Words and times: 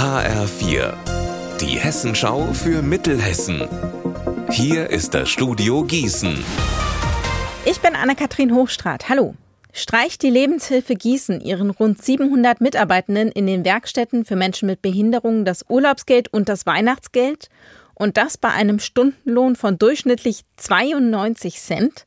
HR4, 0.00 0.94
die 1.60 1.78
Hessenschau 1.78 2.54
für 2.54 2.80
Mittelhessen. 2.80 3.68
Hier 4.50 4.88
ist 4.88 5.12
das 5.12 5.28
Studio 5.28 5.84
Gießen. 5.84 6.42
Ich 7.66 7.80
bin 7.80 7.94
Anne-Kathrin 7.94 8.54
Hochstrat. 8.54 9.10
Hallo. 9.10 9.34
Streicht 9.74 10.22
die 10.22 10.30
Lebenshilfe 10.30 10.94
Gießen 10.94 11.42
ihren 11.42 11.68
rund 11.68 12.02
700 12.02 12.62
Mitarbeitenden 12.62 13.30
in 13.30 13.46
den 13.46 13.66
Werkstätten 13.66 14.24
für 14.24 14.36
Menschen 14.36 14.68
mit 14.68 14.80
Behinderungen 14.80 15.44
das 15.44 15.66
Urlaubsgeld 15.68 16.32
und 16.32 16.48
das 16.48 16.64
Weihnachtsgeld? 16.64 17.50
Und 17.92 18.16
das 18.16 18.38
bei 18.38 18.48
einem 18.48 18.78
Stundenlohn 18.78 19.54
von 19.54 19.76
durchschnittlich 19.76 20.44
92 20.56 21.60
Cent? 21.60 22.06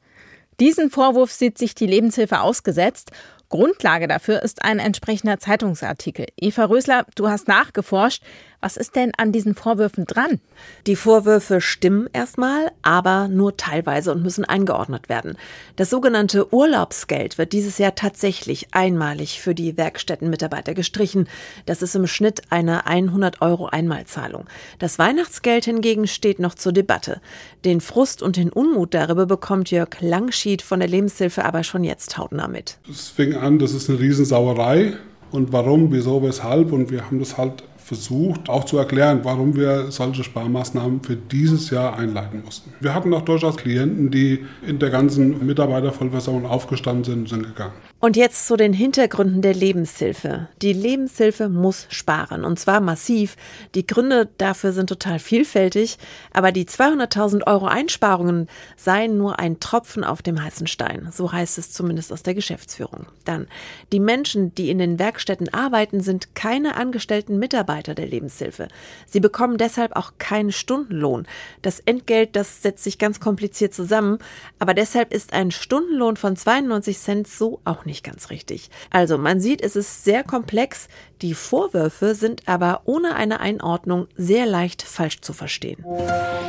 Diesen 0.60 0.90
Vorwurf 0.90 1.32
sieht 1.32 1.60
sich 1.60 1.76
die 1.76 1.88
Lebenshilfe 1.88 2.42
ausgesetzt 2.42 3.12
Grundlage 3.54 4.08
dafür 4.08 4.42
ist 4.42 4.64
ein 4.64 4.80
entsprechender 4.80 5.38
Zeitungsartikel. 5.38 6.26
Eva 6.38 6.66
Rösler, 6.66 7.06
du 7.14 7.30
hast 7.30 7.48
nachgeforscht. 7.48 8.24
Was 8.64 8.78
ist 8.78 8.96
denn 8.96 9.12
an 9.18 9.34
diesen 9.34 9.56
Vorwürfen 9.56 10.06
dran? 10.06 10.40
Die 10.88 10.96
Vorwürfe 10.96 11.60
stimmen 11.60 12.08
erstmal, 12.14 12.72
aber 12.82 13.28
nur 13.28 13.58
teilweise 13.58 14.14
und 14.14 14.24
müssen 14.24 14.46
eingeordnet 14.46 15.10
werden. 15.10 15.36
Das 15.76 15.90
sogenannte 15.90 16.54
Urlaubsgeld 16.54 17.38
wird 17.38 17.52
dieses 17.52 17.78
Jahr 17.78 17.94
tatsächlich 17.94 18.68
einmalig 18.72 19.42
für 19.42 19.54
die 19.54 19.76
Werkstättenmitarbeiter 19.76 20.74
gestrichen. 20.76 21.28
Das 21.66 21.82
ist 21.82 21.94
im 21.94 22.08
Schnitt 22.08 22.44
eine 22.52 22.88
100 22.88 23.42
Euro 23.42 23.66
Einmalzahlung. 23.66 24.46
Das 24.80 24.98
Weihnachtsgeld 24.98 25.66
hingegen 25.66 26.08
steht 26.08 26.40
noch 26.40 26.56
zur 26.56 26.72
Debatte. 26.72 27.20
Den 27.66 27.82
Frust 27.82 28.24
und 28.24 28.38
den 28.38 28.50
Unmut 28.50 28.94
darüber 28.94 29.26
bekommt 29.26 29.72
Jörg 29.72 30.00
Langschied 30.00 30.62
von 30.62 30.80
der 30.80 30.88
Lebenshilfe 30.88 31.44
aber 31.44 31.66
schon 31.66 31.84
jetzt 31.84 32.18
hautnah 32.18 32.48
mit. 32.48 32.78
Es 32.90 33.10
fing 33.10 33.36
an, 33.36 33.60
das 33.60 33.74
ist 33.74 33.90
eine 33.90 34.00
Riesensauerei. 34.00 34.94
Und 35.32 35.52
warum, 35.52 35.92
wieso, 35.92 36.24
weshalb. 36.24 36.72
Und 36.72 36.92
wir 36.92 37.08
haben 37.08 37.20
das 37.20 37.38
halt 37.38 37.64
versucht, 37.84 38.50
auch 38.50 38.64
zu 38.64 38.78
erklären, 38.78 39.20
warum 39.24 39.56
wir 39.56 39.92
solche 39.92 40.24
Sparmaßnahmen 40.24 41.04
für 41.04 41.16
dieses 41.16 41.70
Jahr 41.70 41.98
einleiten 41.98 42.42
mussten. 42.44 42.74
Wir 42.80 42.94
hatten 42.94 43.14
auch 43.14 43.24
durchaus 43.24 43.58
Klienten, 43.58 44.10
die 44.10 44.46
in 44.66 44.80
der 44.80 44.90
ganzen 44.90 45.46
Mitarbeitervollversammlung 45.46 46.46
aufgestanden 46.46 47.04
sind 47.04 47.20
und 47.20 47.30
sind 47.30 47.44
gegangen. 47.44 47.74
Und 48.00 48.18
jetzt 48.18 48.48
zu 48.48 48.58
den 48.58 48.74
Hintergründen 48.74 49.42
der 49.42 49.54
Lebenshilfe. 49.54 50.50
Die 50.62 50.74
Lebenshilfe 50.74 51.48
muss 51.48 51.88
sparen 51.90 52.44
und 52.44 52.60
zwar 52.60 52.82
massiv. 52.82 53.38
Die 53.76 53.88
Gründe 53.88 54.30
dafür 54.38 54.74
sind 54.74 54.88
total 54.88 55.20
vielfältig, 55.20 55.98
aber 56.34 56.52
die 56.52 56.66
200.000 56.66 57.48
Euro 57.48 57.66
Einsparungen 57.66 58.48
seien 58.76 59.18
nur 59.18 59.40
ein 59.40 59.62
Tropfen 59.62 60.04
auf 60.04 60.22
dem 60.22 60.44
heißen 60.44 60.68
Stein. 60.68 61.10
So 61.12 61.32
heißt 61.32 61.58
es 61.58 61.72
zumindest 61.72 62.12
aus 62.12 62.24
der 62.24 62.34
Geschäftsführung. 62.34 63.06
Dann, 63.24 63.48
die 63.94 64.02
Menschen, 64.02 64.54
die 64.54 64.70
in 64.70 64.80
den 64.80 65.00
Werkstätten 65.00 65.54
arbeiten, 65.54 66.02
sind 66.02 66.36
keine 66.36 66.76
angestellten 66.76 67.40
Mitarbeiter 67.40 67.73
der 67.82 68.06
Lebenshilfe. 68.06 68.68
Sie 69.08 69.20
bekommen 69.20 69.58
deshalb 69.58 69.96
auch 69.96 70.14
keinen 70.18 70.52
Stundenlohn. 70.52 71.26
Das 71.62 71.80
Entgelt, 71.80 72.36
das 72.36 72.62
setzt 72.62 72.84
sich 72.84 73.00
ganz 73.00 73.20
kompliziert 73.20 73.74
zusammen, 73.74 74.20
aber 74.60 74.74
deshalb 74.74 75.14
ist 75.14 75.34
ein 75.34 75.52
Stundenlohn 75.52 76.18
von 76.18 76.36
92 76.36 77.00
Cent 77.00 77.28
so 77.28 77.62
auch 77.66 77.86
nicht 77.86 78.04
ganz 78.04 78.30
richtig. 78.30 78.70
Also 78.90 79.18
man 79.18 79.40
sieht, 79.40 79.62
es 79.62 79.76
ist 79.76 80.04
sehr 80.04 80.24
komplex, 80.24 80.88
die 81.24 81.34
Vorwürfe 81.34 82.16
sind 82.16 82.48
aber 82.48 82.82
ohne 82.84 83.16
eine 83.16 83.40
Einordnung 83.40 84.08
sehr 84.18 84.46
leicht 84.46 84.84
falsch 84.84 85.22
zu 85.22 85.32
verstehen. 85.32 85.84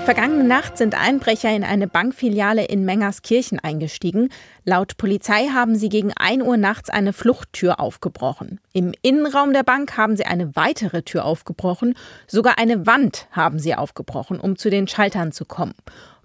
Vergangene 0.05 0.43
Nacht 0.45 0.77
sind 0.77 1.01
Einbrecher 1.01 1.55
in 1.55 1.63
eine 1.63 1.87
Bankfiliale 1.87 2.65
in 2.65 2.85
Mengerskirchen 2.85 3.61
eingestiegen. 3.61 4.31
Laut 4.65 4.97
Polizei 4.97 5.47
haben 5.55 5.77
sie 5.77 5.89
gegen 5.89 6.13
1 6.15 6.43
Uhr 6.43 6.57
nachts 6.57 6.91
eine 6.91 7.13
Fluchttür 7.13 7.79
aufgebrochen. 7.79 8.61
Im 8.73 8.93
Innenraum 9.01 9.53
der 9.53 9.63
Bank 9.63 9.97
haben 9.97 10.17
sie 10.17 10.27
eine 10.27 10.57
weitere 10.57 11.03
Tür 11.03 11.25
aufgebrochen. 11.25 11.95
Sogar 12.27 12.59
eine 12.59 12.85
Wand 12.85 13.29
haben 13.31 13.61
sie 13.61 13.77
aufgebrochen, 13.77 14.41
um 14.41 14.57
zu 14.57 14.71
den 14.71 14.89
Schaltern 14.89 15.31
zu 15.31 15.45
kommen. 15.45 15.75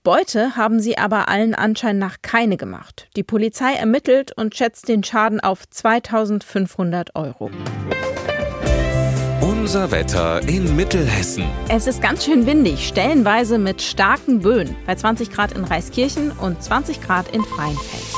Beute 0.03 0.55
haben 0.55 0.79
sie 0.79 0.97
aber 0.97 1.29
allen 1.29 1.53
Anschein 1.53 1.99
nach 1.99 2.17
keine 2.23 2.57
gemacht. 2.57 3.09
Die 3.15 3.23
Polizei 3.23 3.73
ermittelt 3.73 4.31
und 4.35 4.55
schätzt 4.55 4.87
den 4.87 5.03
Schaden 5.03 5.39
auf 5.39 5.69
2500 5.69 7.15
Euro. 7.15 7.51
Unser 9.69 9.91
Wetter 9.91 10.41
in 10.49 10.75
Mittelhessen. 10.75 11.43
Es 11.67 11.85
ist 11.85 12.01
ganz 12.01 12.25
schön 12.25 12.47
windig, 12.47 12.87
stellenweise 12.87 13.59
mit 13.59 13.83
starken 13.83 14.39
Böen, 14.39 14.75
bei 14.87 14.95
20 14.95 15.29
Grad 15.29 15.51
in 15.51 15.63
Reiskirchen 15.63 16.31
und 16.31 16.63
20 16.63 16.99
Grad 17.01 17.27
in 17.35 17.43
Freienfels. 17.43 18.15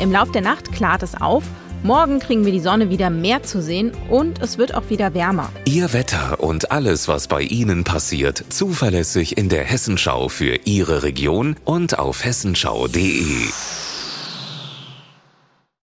Im 0.00 0.10
Lauf 0.10 0.32
der 0.32 0.40
Nacht 0.40 0.72
klart 0.72 1.02
es 1.02 1.14
auf 1.14 1.44
Morgen 1.82 2.18
kriegen 2.18 2.44
wir 2.44 2.52
die 2.52 2.60
Sonne 2.60 2.88
wieder 2.88 3.10
mehr 3.10 3.42
zu 3.42 3.60
sehen 3.60 3.92
und 4.08 4.40
es 4.40 4.56
wird 4.56 4.74
auch 4.74 4.88
wieder 4.88 5.12
wärmer. 5.12 5.52
Ihr 5.66 5.92
Wetter 5.92 6.40
und 6.40 6.72
alles, 6.72 7.08
was 7.08 7.28
bei 7.28 7.42
Ihnen 7.42 7.84
passiert, 7.84 8.42
zuverlässig 8.48 9.36
in 9.36 9.48
der 9.48 9.64
Hessenschau 9.64 10.28
für 10.28 10.60
Ihre 10.64 11.02
Region 11.02 11.56
und 11.64 11.98
auf 11.98 12.24
hessenschau.de. 12.24 13.50